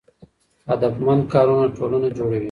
هدفمند 0.69 1.21
کارونه 1.33 1.65
ټولنه 1.77 2.07
جوړوي. 2.17 2.39